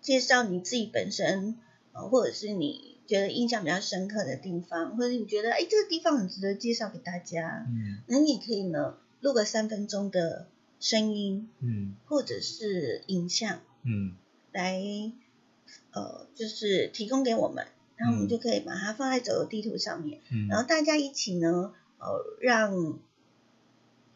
[0.00, 1.56] 介绍你自己本身，
[1.92, 7.98] 呃，或者是你觉得印象比较深刻的地方，或者你觉得哎这个地方很值得介绍给大家，嗯。
[8.06, 10.46] 那你也可以呢录个三分钟的
[10.80, 11.94] 声音嗯。
[12.06, 13.60] 或者是影像。
[13.84, 14.14] 嗯。
[14.52, 14.82] 来，
[15.92, 17.66] 呃，就是提供给我们，
[17.96, 18.28] 然后我们嗯。
[18.28, 22.98] 就可以把它放在走游地图上面，嗯，然后大家一起呢，呃，让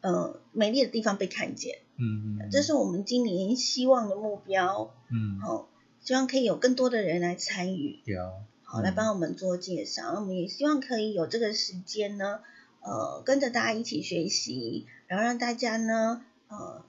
[0.05, 5.67] 呃美丽的地方被看见，嗯嗯，这是我们今年希望的目标，嗯，哦，
[6.01, 8.15] 希望可以有更多的人来参与，对，
[8.63, 8.83] 好，嗯。
[8.83, 12.41] 来帮我们做介绍，我们也希望可以有这个时间呢，
[12.83, 16.85] 呃，跟着大家一起学习，然后让大家呢，呃，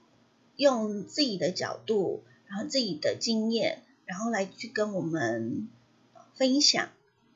[0.56, 5.68] 用自己的角度，然后自己的经验，然后来去跟我们
[6.12, 6.90] 呃分享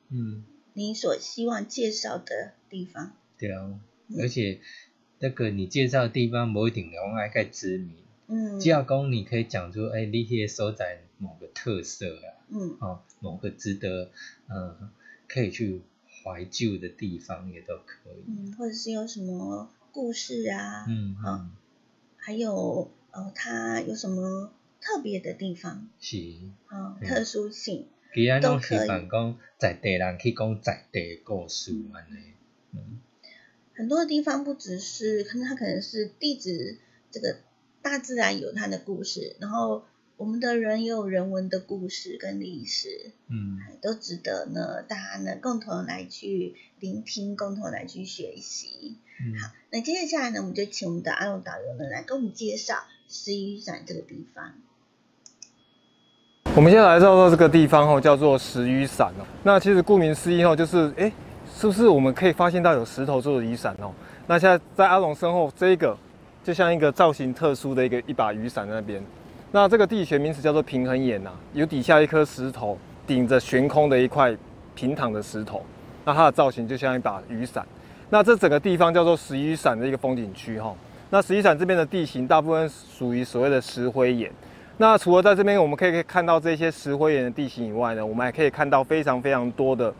[0.09, 0.43] 嗯。
[0.73, 3.11] 你所希望介绍的地方。
[3.37, 3.77] 对啊，
[4.21, 4.61] 而且
[5.21, 7.93] 那个你介绍的地方不一定拢爱盖知名，
[8.27, 12.75] 嗯，只要讲你可以讲出，哎、你迄个所在某个特色啊，嗯。
[12.79, 14.09] 哦，某个值得，
[14.49, 14.89] 嗯，
[15.27, 15.81] 可以去
[16.23, 18.23] 怀旧的地方也都可以。
[18.27, 21.51] 嗯，或者是有什么故事啊，嗯好嗯，
[22.17, 25.87] 还有呃，它有什么特别的地方？
[25.99, 26.17] 是，
[26.65, 27.85] 啊、嗯特殊性。
[28.13, 32.17] 其他拢是讲在地人去讲在地的故事安尼，
[32.73, 32.99] 嗯
[33.81, 36.77] 很多的地方不只是，可能它可能是地址
[37.09, 37.37] 这个
[37.81, 39.83] 大自然有它的故事，然后
[40.17, 48.97] 我们的人也有人文的故事跟历史，嗯都值得呢大家呢共同来去聆听，共同来去学习。
[49.19, 54.53] 嗯好，那接下来呢，我们就请我们的阿龙导游呢来跟我们介绍石雨伞这个地方。
[56.55, 59.25] 我们现在来到这个地方哦，叫做石雨伞哦。
[59.43, 61.11] 那其实顾名思义哦，就是哎，
[61.53, 63.91] 是不是我们可以发现到有石头做的雨伞哦？
[64.27, 65.95] 那现在在阿龙身后这一个，
[66.43, 69.03] 就像一个造型特殊的一个一把雨伞那边。
[69.51, 74.35] 那这个地理学名词叫做平衡岩呐、有底下一颗石头顶着悬空的一块
[74.73, 75.63] 平躺的石头，
[76.05, 77.65] 那它的造型就像一把雨伞。
[78.09, 80.73] 那这整个地方叫做石雨伞的一个风景区哈。
[81.09, 84.31] 那石雨伞这边的地形大部分属于所谓的石灰岩。
[84.77, 89.93] 那除了在这边我们可以看到这些石灰岩的地形以外呢，我们还可以看到非常非常多的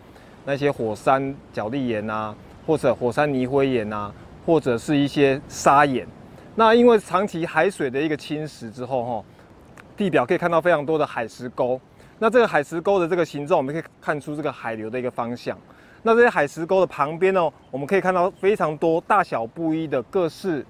[0.45, 4.12] 那些火山角砾岩啊，或者火山泥灰岩啊，
[4.45, 6.08] 或者是一些砂岩。
[6.56, 9.23] 那因为长期海水的一个侵蚀之后，哈，
[9.95, 11.80] 地表可以看到非常多的海石沟。
[12.19, 15.58] 那这个海石沟的这个形状，我们可以看出这个海流的一个方向。
[16.04, 20.65] 那这些海石沟的旁边呢，我们可以看到非常多大小不一的各式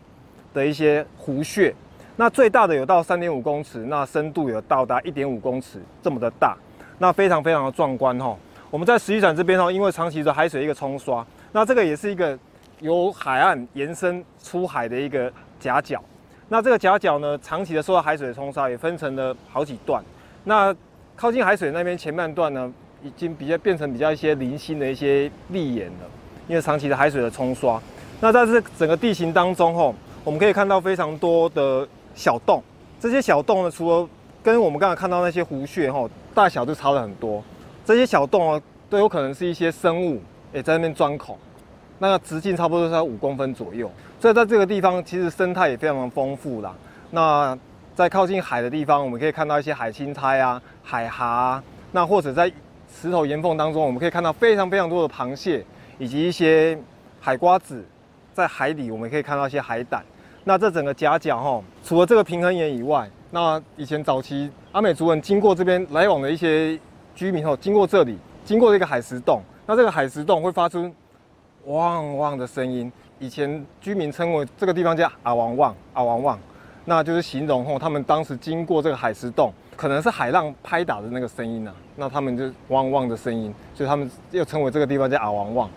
[0.53, 1.73] 的一些湖穴。
[2.17, 6.55] 那最大的有到三点五公尺，那深度有到达一点五公尺这么的大，
[6.99, 8.37] 那非常非常的壮观哈。
[8.71, 12.39] 我们在石雨伞这边哦，因为长期的海水一个冲刷，那这个也是一个
[12.79, 15.29] 由海岸延伸出海的一个
[15.59, 16.01] 夹角。
[16.47, 20.01] 那这个夹角呢，长期的受到海水的冲刷，也分成了好几段。
[20.45, 20.73] 那
[21.17, 22.71] 靠近海水那边前半段呢，
[23.03, 26.09] 已经比较变成比较一些零星的一些砾岩了，
[26.47, 27.77] 因为长期的海水的冲刷。
[28.21, 32.63] 那在这整个地形当中吼，我们可以看到非常多的小洞，
[33.01, 34.07] 这些小洞呢，除了
[34.41, 37.43] 跟我们刚才看到那些湖穴吼大小就差了很多，
[37.85, 40.21] 这些小洞哦都有可能是一些生物
[40.53, 41.37] 也在那边钻孔，
[41.99, 46.73] 那个直径差不多是在五公分左右，所以在这个地方其实生态也非常的丰富啦。
[47.09, 47.57] 那
[47.95, 52.51] 在靠近海的地方，我们可以看到一些海青苔啊、海蛤，那或者在
[52.93, 55.65] 石头岩缝当中，我们可以看到非常非常多的螃蟹
[55.97, 56.77] 以及一些
[57.19, 57.85] 海瓜子。
[58.33, 60.01] 在海底，我们可以看到一些海胆。
[60.45, 66.79] 那这整个夹角哈，除了这个平衡岩以外，那以前早期阿美族人经过这边来往的一些
[67.21, 70.91] 居民吼，经过这里，经过这个海石洞，那这个海石洞会发出
[71.65, 72.91] 汪汪的声音。
[73.19, 76.39] 以前居民称为这个地方叫阿王旺，阿王旺，
[76.85, 85.69] 那就是形容后他们当时经过这个海石洞，可能是海浪拍打的那个声音啊、那他们就汪汪的声音，所以他们又称为这个地方叫阿王旺。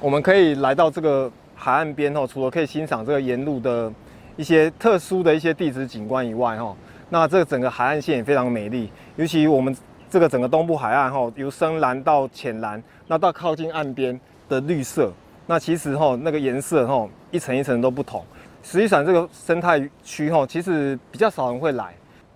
[0.00, 1.32] 我们可以来到这个。
[1.56, 3.90] 海岸边哦，除了可以欣赏这个沿路的
[4.36, 6.76] 一些特殊的一些地质景观以外哈，
[7.10, 8.90] 那这整个海岸线也非常美丽。
[9.14, 9.74] 尤其我们
[10.14, 15.12] 这个整个东部海岸哈，由深蓝到浅蓝，那到靠近岸边的绿色，
[15.44, 18.24] 那其实哈那个颜色哈一层一层都不同。
[18.62, 21.92] 实际上这个生态区哈，其实比较少人会来，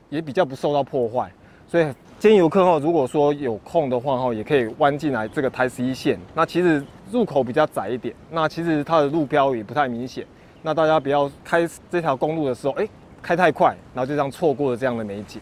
[0.08, 1.30] 也比较不受到破坏，
[1.68, 1.86] 所以
[2.18, 6.18] 建议游客哈，如果说有空的话哈，也可以弯进来这个台十一线。
[6.34, 6.84] 那其实。
[7.10, 10.26] 入口比较窄一点，那其实它的路标也不太明显，
[10.60, 12.90] 那大家不要开这条公路的时候，哎、欸，
[13.22, 15.40] 开太快，然后就这样错过了这样的美景。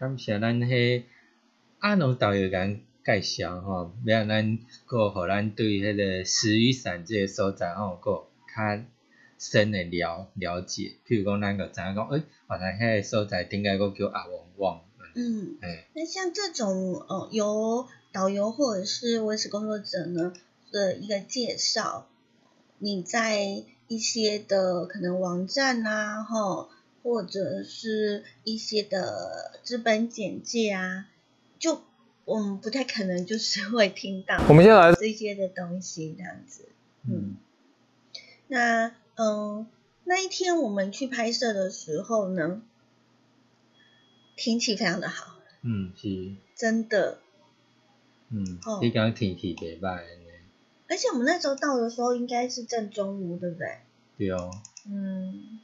[0.00, 1.02] 感谢咱迄
[1.78, 8.82] 阿农导游咱介绍吼，要咱个互咱对迄个石雨伞这个所在吼，个较
[9.38, 10.96] 深的了了解。
[11.06, 14.80] 譬如讲，咱个知影讲，诶、欸，原来迄个所在顶个个叫阿旺旺。
[15.14, 15.58] 嗯，
[15.92, 20.32] 那像这种呃由导游或者是文史工作者呢
[20.72, 22.06] 的一个介绍，
[22.78, 23.44] 你在
[23.86, 26.70] 一些的可能网站啊，哈，
[27.02, 31.08] 或者是一些的资本简介啊，
[31.58, 31.82] 就
[32.24, 36.68] 我们不太可能就是会听到我们先来这些的东西这样子，
[37.08, 37.36] 嗯，
[38.48, 39.66] 那嗯
[40.04, 42.62] 那一天我们去拍摄的时候呢。
[44.42, 47.18] 天气非常的好，嗯是，真的，
[48.30, 50.32] 嗯，你讲天气袂歹呢，
[50.88, 53.80] 而且我们那时候到的时候应该是正中午，对不对？
[54.16, 54.50] 对哦，
[54.86, 55.60] 嗯，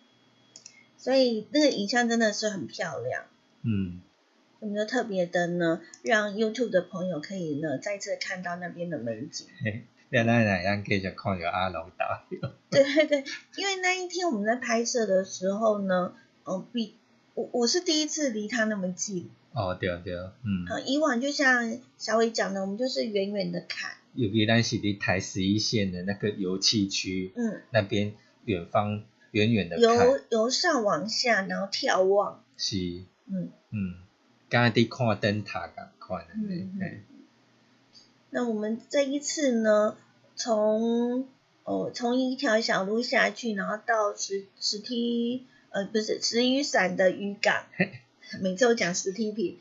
[1.07, 3.27] 所以那个影像真的是很漂亮，
[3.63, 4.01] 嗯，
[4.59, 9.47] 我们就特别的呢，让 YouTube 的朋友可以呢再次看到那边的美景。
[10.09, 12.51] 那咱来咱继续看着阿龙导游。
[12.71, 16.13] 对对对，因为那一天我们在拍摄的时候呢，
[16.45, 16.97] 嗯，比。
[17.35, 19.31] 我我是第一次离他那么近。
[19.53, 20.67] 哦，对对，嗯。
[20.69, 23.93] 呃，以往就像小伟讲的，我们就是远远的看。
[24.15, 28.15] 尤其咱是伫台十一线的那个油气区，嗯，那边
[28.45, 32.43] 远方远远的由由上往下，然后眺望。
[32.57, 32.77] 是。
[33.27, 33.51] 嗯。
[33.71, 33.95] 嗯，
[34.49, 36.35] 刚伫看灯塔咁款的。
[36.35, 37.01] 嗯嗯。
[38.31, 39.97] 那我们这一次呢，
[40.35, 41.27] 从
[41.65, 47.65] 哦，从一条小路下去，然后到石石梯呃不是石雨伞的渔港，
[48.41, 49.59] 每次我讲石梯坪，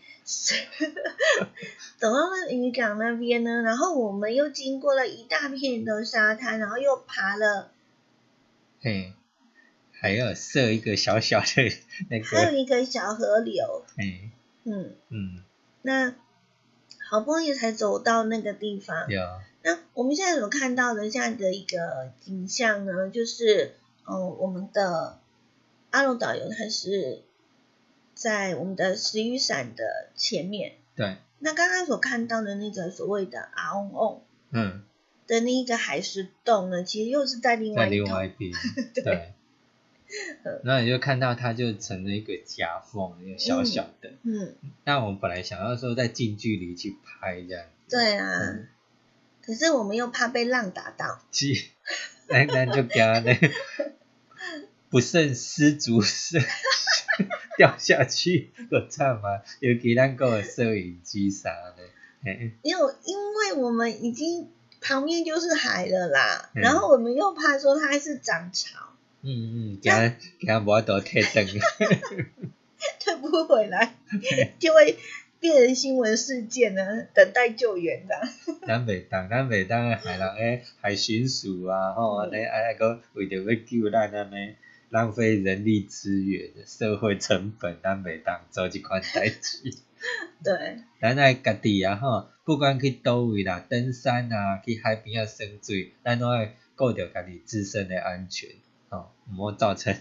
[1.97, 7.71] 走到那渔港那边呢，然后我们又经过了一大片的沙滩，然后又爬了，
[8.81, 9.13] 嘿，
[9.99, 11.47] 还要设一个小小的
[12.09, 14.29] 那个，还有一个小河流，嘿，
[14.63, 15.43] 嗯，嗯，
[15.81, 16.15] 那
[17.09, 19.21] 好不容易才走到那个地方，有，
[19.63, 25.19] 那我们现在所看到的这样的一个景象呢，就是，呃，我们的
[25.91, 27.21] 阿龙导游他是
[28.13, 30.73] 在我们的石雨伞的前面。
[30.95, 34.83] 对，那刚刚所看到的那个所谓的阿翁翁嗯，
[35.25, 38.05] 的那一个海石洞呢，其实又是在另外一头。
[38.05, 38.51] 另外一边，
[38.93, 39.33] 对。
[40.63, 44.13] 那你就看到它就成了一个夹缝，一个小小的。
[44.23, 48.39] 嗯，那我们本来想要说在近距离去拍这样，对啊。
[48.39, 48.67] 嗯。
[49.41, 51.69] 可是我们又怕被浪打到，去，
[52.27, 53.37] 那那就给他那
[54.89, 56.41] 不慎失足是
[57.55, 59.43] 掉下去，我操嘛！
[59.59, 61.83] 尤其咱个摄影机啥的，
[62.23, 62.53] 嘿。
[62.63, 64.49] 因为因为我们已经
[64.81, 66.63] 旁边就是海了啦，嗯。
[66.63, 68.79] 然后我们又怕说它是涨潮，
[69.25, 69.91] 嗯嗯，惊
[70.39, 71.45] 惊无法度退灯，
[73.01, 73.95] 退不回来，
[74.59, 74.97] 就会
[75.39, 78.15] 变成新闻事件呢，等待救援的。
[78.67, 84.55] 咱袂当，咱袂当害人诶海巡署啊，吼，安尼啊，搁为着要救咱安尼
[84.89, 89.73] 浪费人力资源、社会成本，咱袂当做即款代志。
[90.43, 98.49] 对，咱爱家己啊吼，不管去倒位啦，登山啊，去海边啊耍水，咱拢爱顾着家己自身的安全，
[98.89, 99.95] 吼，毋好造成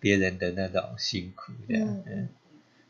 [0.00, 1.86] 别人的那种辛苦这样。
[1.88, 2.28] 嗯嗯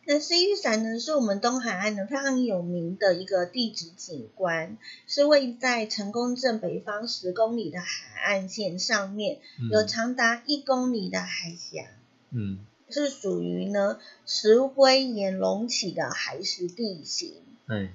[0.08, 4.78] 那 C 玉伞呢，是我们东海岸的非常有名的一个地质景观，
[5.08, 11.86] 是位在成功镇北方十公里的海岸线上面，嗯有长达一公里的海峡，
[12.30, 17.42] 嗯是属于呢石灰岩隆起的海蚀地形。
[17.66, 17.88] 嗯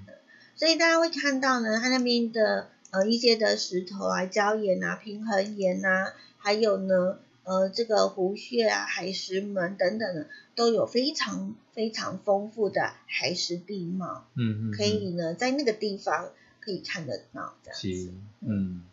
[0.58, 18.84] 所以大家会看到呢，它那边的呃一些的石头啊、礁岩啊、平衡岩啊，还有呢呃这个湖穴啊、海石门等等的，都有非常非常丰富的海蚀地貌，嗯嗯，可以呢在那个地方可以看得到这样子。，嗯。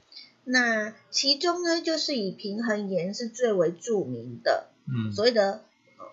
[0.44, 5.12] 那其中呢，就是以平衡岩是最为著名的，嗯。
[5.12, 5.61] 所谓的
[5.98, 6.06] 呃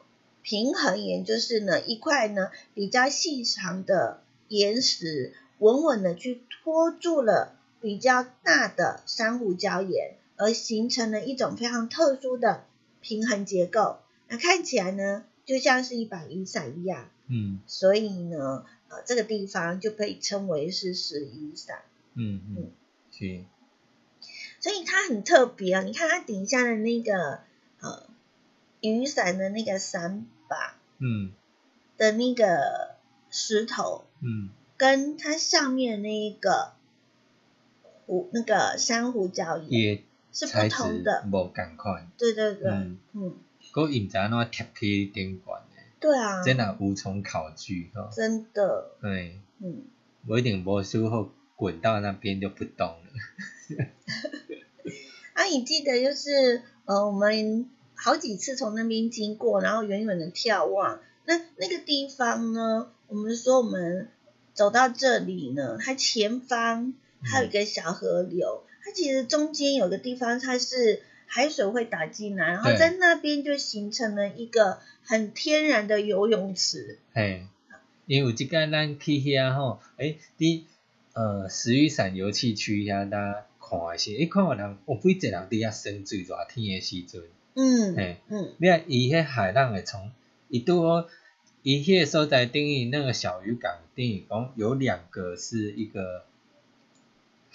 [0.43, 12.65] 平衡岩就是呢一块呢比较细长的岩石，稳稳的去托住了比较大的珊瑚礁岩，而形成了一种非常特殊的
[13.01, 13.99] 平衡结构。
[14.27, 21.83] 那看起来呢，就像是一把雨伞一样，嗯所以呢，呃，这个地方就被称为是石雨伞。
[22.15, 22.71] 嗯嗯，
[23.11, 23.43] 是，
[24.59, 25.81] 所以它很特别啊！
[25.83, 27.41] 你看它底下的那个
[27.81, 28.07] 呃
[28.81, 31.31] 雨伞的那个伞把嗯
[31.97, 32.95] 的那个
[33.29, 36.73] 石头，嗯跟它上面那一个
[38.05, 40.03] 湖那个珊瑚礁岩伊
[40.35, 41.23] 是不同的。
[41.31, 43.37] 无共款，对对对，嗯，嗯，
[43.73, 49.83] 佮因知影怎贴去顶悬的，对啊，真若无从考据吼，真的，对，嗯，
[50.27, 53.85] 我一定无修后滚到那边就不动了，
[55.33, 64.09] 啊，你记得就是呃，我们好几次从那边经过，然后远远的眺望，那那个地方呢，我们说我们
[64.53, 66.93] 走到这里呢，它前方
[67.23, 76.99] 还有一个小河流，它其实中间有个地方它是海水会打进来，然后在那边就形成了一个很天然的游泳池。
[77.11, 77.47] 嘿，
[78.05, 80.61] 因为有即间咱去遐吼，诶，伫
[81.13, 87.23] 呃石雨伞游憩区遐，咱看诶是，诶，看有人有几侪人伫遐耍水，热天的时阵，
[87.55, 88.17] 嗯嘿。
[88.29, 90.11] 嗯你看伊迄海浪会从
[90.49, 91.07] 伊拄好，
[91.63, 96.23] 伊迄个所在定义那个小渔港，定义讲有两个是一个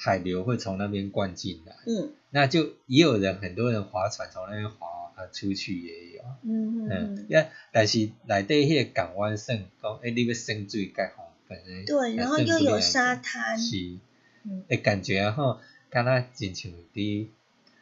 [0.02, 2.12] 海流会从那边灌进来，嗯。
[2.30, 13.98] 那就也有人很多人划船从那边划啊出去也有，嗯嗯嗯，，呀，但是内底迄个港湾算讲，诶，你要耍水介方便诶，对，然后又有沙滩，是，
[14.44, 14.64] 嗯。
[14.68, 17.26] 诶，感觉啊吼，敢若真像伫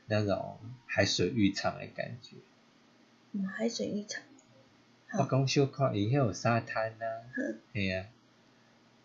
[0.06, 2.36] 那种海水浴场的感觉。
[3.32, 4.24] 嗯，海水浴场。
[5.18, 7.06] 我讲小看伊迄有沙滩啊。
[7.36, 8.06] 嗯，嘿啊，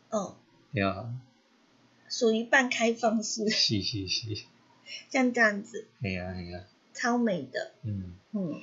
[0.09, 0.35] 哦，
[0.73, 1.13] 对啊，
[2.13, 4.43] 属于半开放式，是是是，
[5.09, 8.13] 像这样子，嘿啊嘿啊，超美的，嗯。
[8.33, 8.61] 嗯。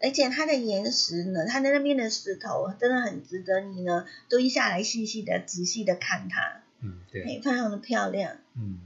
[0.00, 8.38] 而且它的岩石呢，它的那边的石头真的很值得你呢蹲下来细细的、仔细的看它，嗯对，非常的漂亮。
[8.56, 8.80] 嗯。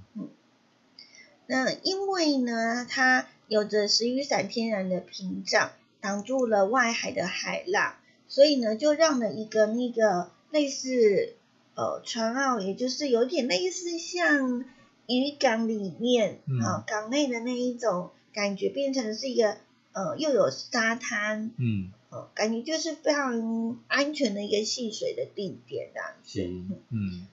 [1.46, 7.94] 那因为呢，它有着石雨伞天然的屏障，挡住了外海的海浪，
[8.26, 11.36] 所以呢，就让了一个那个类似
[11.74, 14.64] 呃船澳，也就是有点类似像
[15.06, 16.60] 渔港里面嗯。
[16.60, 19.56] 啊、港内的那一种感觉，变成是一个
[19.92, 26.30] 呃又有沙滩，嗯，呃，感觉就是非常安全的一个戏水的地点这样子。
[26.30, 26.46] 是，
[26.90, 27.26] 嗯，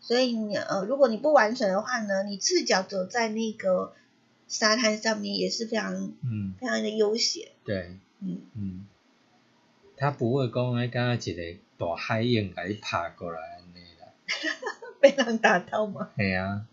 [0.00, 3.94] 所以你呃，如果你不玩水的话呢，你赤脚走在那个
[4.46, 7.48] 沙滩上面也是非常嗯，非常的悠闲。
[7.64, 8.86] 对，嗯，嗯，
[9.96, 13.57] 他不会讲迄敢若一个大海鹰甲你爬过来
[15.00, 16.10] 被人打到吗？
[16.16, 16.66] 系啊，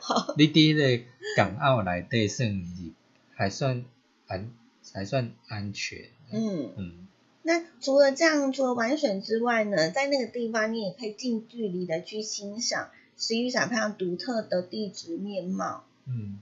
[0.00, 1.04] 好，你伫迄个
[1.36, 2.92] 港澳内底算是
[3.34, 3.84] 还算
[4.26, 4.50] 安
[4.92, 7.06] 还算安全，嗯，嗯。
[7.42, 16.40] 那除了这样，除了玩水之外呢，在那个地方你也可以近距离的去欣赏石雨伞非常独特的地质面貌，嗯，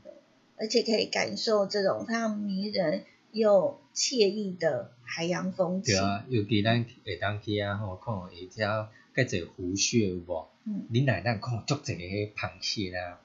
[0.57, 5.95] 而且可以感受这种非常迷人又惬意的海洋风情。
[5.95, 10.49] 对啊，尤其咱会当去啊吼，看有一条介侪湖穴有无？
[10.65, 13.21] 嗯，你奶奶看足侪迄螃蟹啦，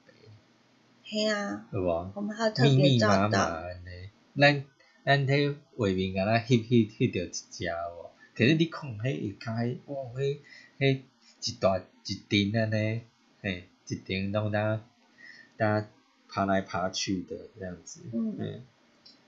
[1.03, 2.11] 嘿啊，有无？
[2.15, 4.63] 我们还有特密密麻麻，安尼，咱
[5.03, 8.09] 咱迄画面敢若翕翕翕着一只有无？
[8.35, 10.39] 可是你看迄下骹，哇，迄
[10.77, 11.01] 迄
[11.41, 13.01] 一大一阵安尼，
[13.41, 14.81] 嘿，一阵拢当
[15.57, 15.87] 当
[16.27, 18.35] 爬来爬去的这样子，嗯。
[18.37, 18.61] 嗯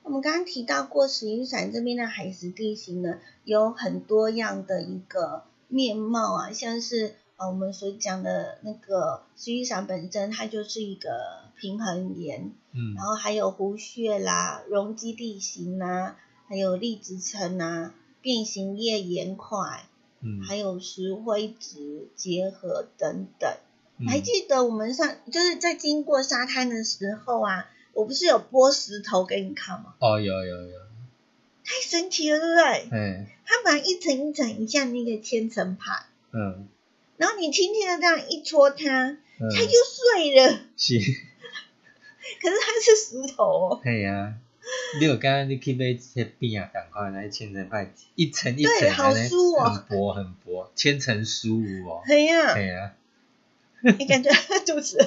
[0.04, 11.10] 我们刚刚提到过石雨伞这边的海蚀地形呢，有很多样的一个面貌啊，像是呃我们所讲的那个石雨伞本身，它就是一个
[11.58, 16.18] 平衡岩，嗯然后还有湖穴啦、容积地形啦，
[16.48, 19.86] 还有粒子层啊、变形叶岩块，
[20.20, 23.50] 嗯，还有石灰质结合等等。
[23.98, 29.94] 嗯还记得我们上就是在经过沙滩的时候啊，我不是有拨石头给你看吗？
[30.00, 30.80] 哦，有有有，
[31.64, 32.90] 太神奇了，对不对？
[32.92, 36.68] 嗯，它本来一层一层，很像那个千层盘，嗯。
[37.18, 39.50] 然后你轻轻的这样一戳它，嗯。
[39.50, 40.60] 它就碎了。
[40.78, 41.00] 是。
[42.42, 44.34] 可是它是石头哦，系啊，
[45.00, 49.70] 你有刚刚你去买些饼啊，赶快那千层派一层一层对好酥哦。
[49.70, 52.02] 很薄很薄，千层酥有无？
[52.06, 52.94] 嘿呀、系啊，
[53.98, 54.32] 你感觉
[54.66, 54.98] 肚子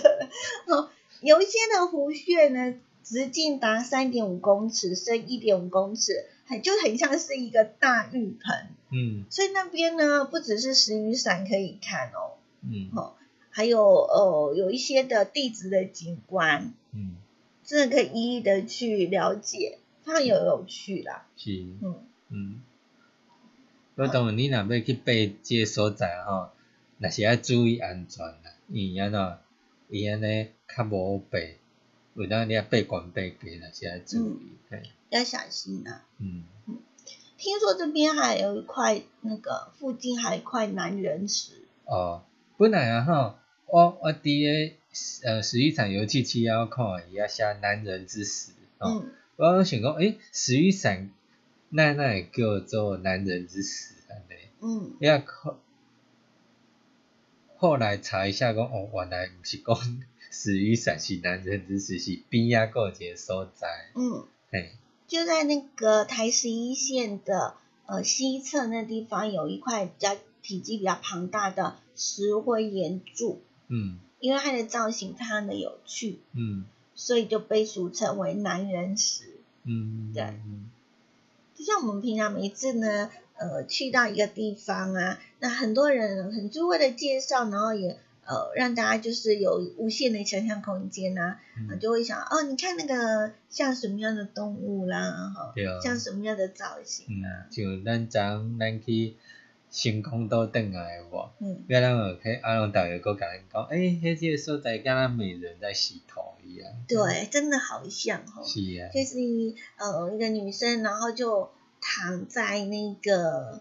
[0.66, 0.90] 饿
[1.20, 8.68] 有一些的湖穴呢，直径达三点五公尺，深一点五公尺，很就很像是一个大浴盆。
[8.90, 9.24] 嗯。
[9.30, 12.90] 所以那边呢，不只是石雨伞可以看哦，嗯。
[13.56, 17.14] 还有呃有一些的地质的景观，嗯，
[17.62, 21.24] 真的可以一一的去了解，非常有有趣啦。
[21.36, 21.94] 是，嗯，
[22.30, 22.60] 嗯，
[23.94, 26.48] 我当然你若要去爬即个所在吼，
[26.98, 29.38] 若是要注意安全啦，因为安怎，
[29.88, 31.38] 伊安尼较无爬，
[32.14, 36.04] 有当你啊爬悬爬低，若是要注意，嘿，要小心啊。
[36.18, 36.44] 嗯，
[37.36, 42.22] 听说这边还有一块那个附近还有一块男人石，哦，
[42.56, 43.34] 本来啊吼，
[43.66, 44.74] 我我伫个
[45.28, 51.10] 呃石雨伞油气区啊看伊遐写男人之死，哦，嗯，我想讲，诶，石雨伞
[51.68, 55.58] 那那会叫做男人之死安尼，嗯，伊啊后
[57.56, 64.72] 后来查一下讲，哦，原来毋是讲石雨伞是男人之死，是边仔个一个所在，嗯，嘿，
[65.06, 67.54] 就在那个台十一线的
[67.86, 73.98] 呃西侧那地方有一块比较体积比较庞大的石灰岩柱，嗯。
[74.20, 76.64] 因为它的造型非常的有趣，嗯。
[76.94, 79.24] 所以就被俗称为男人石。
[79.64, 80.70] 嗯，对嗯
[81.54, 99.16] 就像我们平常每一次呢，呃，去到一个地方啊，那很多人很就为了介绍，然后也呃让大家就是有无限的想象空间呐、啊，嗯就会想哦，你看那个像什么样的动物啦，哈、像什么样的造型嗯啊，，像咱昨昏咱去
[99.70, 101.30] 星空岛转来有无？
[101.40, 106.70] 嗯，要咱有去阿龙导游搁甲咱讲，诶、迄即个所在敢若美人在洗头一样。
[106.86, 109.16] 对，真的好像哦，是啊，就是
[109.78, 111.50] 呃一个女生，然后就
[111.80, 113.60] 躺在那个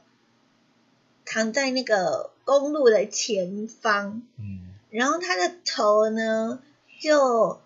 [1.26, 6.62] 躺在那个公路的前方，嗯，然后他的头呢
[7.00, 7.62] 就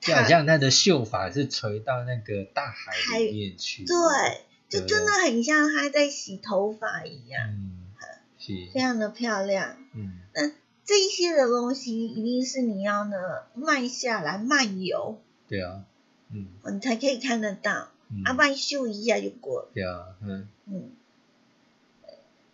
[0.00, 3.84] 就好像他的秀发是垂到那个大海里面去。
[3.84, 3.96] 对，
[4.68, 7.86] 就真的很像他在洗头发一样，嗯，
[8.38, 9.76] 是，非常的漂亮。
[9.94, 10.20] 嗯。
[10.34, 10.52] 那
[10.84, 13.16] 这一些的东西一定是你要呢
[13.54, 15.18] 慢下来漫游，
[15.48, 15.84] 对啊，
[16.30, 16.48] 嗯。
[16.72, 19.70] 你才可以看得到，嗯，啊，不然咻一下就过了。
[19.74, 20.48] 对啊，嗯。
[20.66, 20.90] 嗯，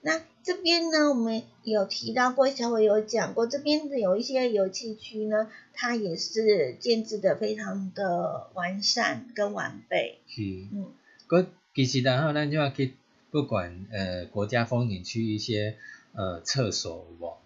[0.00, 10.18] 那这边呢，我们有提到过，小伟有讲过，这边的有一些油气区呢，它也是建制的非常的完善跟完备。
[10.28, 10.92] 是，嗯，
[11.26, 12.92] 佮其实然后咱就要去
[13.30, 15.76] 不管呃国家风景区一些
[16.12, 17.36] 呃厕所有无，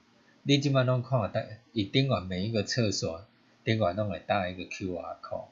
[0.42, 1.40] 你即摆拢看得到，
[1.72, 3.24] 伊顶悬每一个厕所
[3.62, 5.46] 顶悬拢会搭一个 QR code，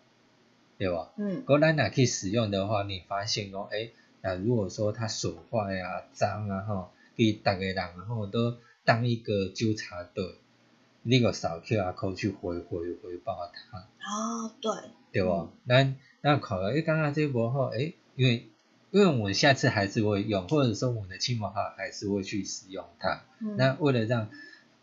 [0.78, 1.12] 对吧？
[1.16, 10.36] 嗯如果咱若去使用的话，你发现讲，诶、那如果说它损坏啊、脏啊吼，给逐个人吼都当一个纠察队，
[11.02, 14.72] 你个扫 QR code 去回回回报他，哦，对，
[15.12, 15.48] 对无？
[15.66, 18.48] 咱咱考了，诶，刚刚这波后，诶，因为
[18.90, 23.24] 因为我们下次还是会用，或者说我们的亲朋好友还是会去使用它。
[23.40, 24.28] 嗯，那为了让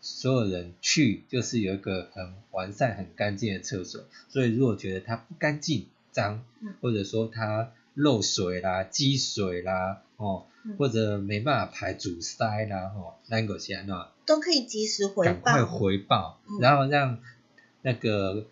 [0.00, 15.64] 所有人去，就是有一个很完善、很干净的厕所，所以如果觉得它不干净、脏嗯，或者说它漏水啦、积水啦，哦嗯，或者没办法排阻塞啦，哦，那个些呢都可以及时回赶快。
[15.64, 17.18] 回报嗯，然后让
[17.82, 18.46] 那个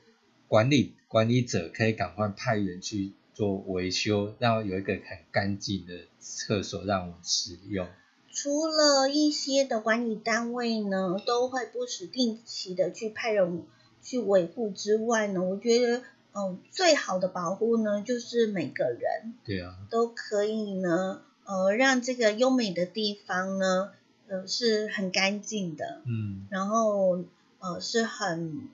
[0.49, 7.87] 管理管理者可以赶快派员去做维修，然后有一个很干净的厕所让我们使用。
[8.31, 13.63] 除了一些的管理单位呢，都会不时定期的去派人
[14.03, 16.03] 去维护之外呢，我觉得，
[16.35, 23.93] 嗯、最好的保护呢，就是每个人对啊，都可以呢，呃，让这个优美的地方呢，
[24.29, 27.25] 呃，是很干净的，嗯，然后
[27.59, 28.69] 呃是很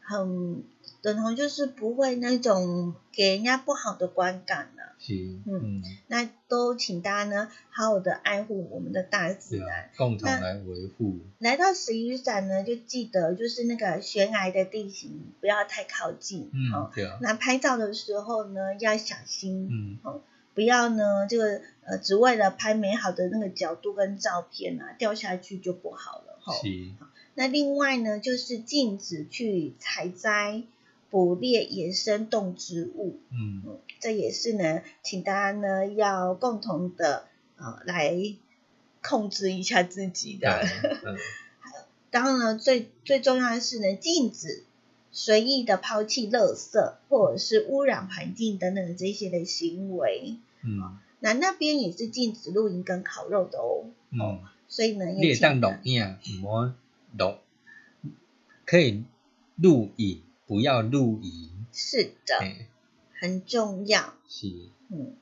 [0.00, 0.64] 很
[1.04, 4.94] 等同就是不会那种给人家不好的观感了。
[4.98, 5.12] 是，
[5.44, 9.68] 嗯嗯，那都请大家呢好好的爱护我们的大自然。
[9.68, 11.20] 啊，共同来维护。
[11.40, 20.22] 来到石雨伞呢，就记得就是那个悬崖的地形不要太靠近，嗯哦，，对啊，那拍照的时候呢要小心，嗯，
[20.54, 26.54] 不要呢这个呃只为了拍美好的那个角度跟照片啊掉下去就不好了哈。
[26.54, 26.68] 是，
[27.34, 30.62] 那另外呢就是禁止去采摘、
[31.14, 38.34] 捕猎野生动植物，嗯，嗯，这也是呢，请大家呢要共同的呃来
[39.00, 40.50] 控制一下自己，的。
[41.06, 41.16] 嗯，
[42.10, 44.64] 当然呢，最最重要的是呢，禁止
[45.12, 50.38] 随意的抛弃垃圾或者是污染环境等等的这些的行为。
[50.64, 53.84] 嗯，那那边也是禁止露营跟烤肉的哦。
[54.10, 56.72] 嗯，所以呢，你会当录影，唔好
[57.16, 57.36] 录，
[58.66, 59.04] 可以
[59.54, 61.66] 录影，不要露营。
[61.72, 62.66] 是的，嘿，
[63.18, 64.14] 很重要。
[64.28, 64.48] 是，
[64.90, 65.16] 嗯，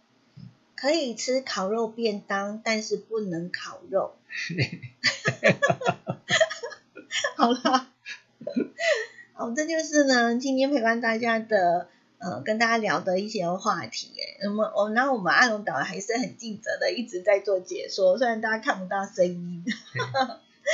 [0.77, 4.17] 可以吃烤肉便当，但是不能烤肉。
[7.37, 7.89] 好啦，
[9.33, 14.13] 好，这就是呢今天陪伴大家的呃跟大家聊的一些话题。
[14.19, 19.65] 哎，那么我那我们阿龙导还是很尽责的，一直在做解说，虽然大家看不到声音。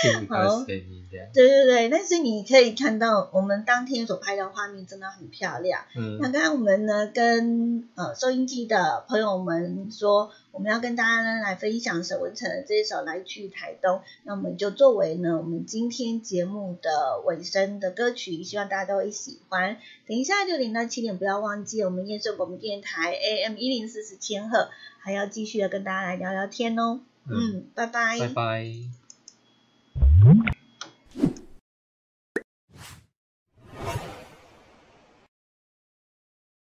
[0.03, 1.19] 听不到声音的。
[1.33, 5.83] 对对对，但是你可以看到我们当天所拍的画面真的很漂亮。
[5.97, 19.79] 嗯那嗯，刚刚我们呢跟呃收音机的朋友们说，我们要跟大家呢来分享沈文成的这一首《来去台东》，那我们就作为呢我们今天节目的尾声的歌曲，希望大家都会喜欢。
[20.07, 24.69] 等一下六点到七点，不要忘记我们燕声广播电台 AM 一零四四千赫，
[25.01, 27.01] 还要继续的跟大家来聊聊天哦。
[27.27, 28.19] 嗯嗯，拜拜。
[28.19, 28.98] 拜拜。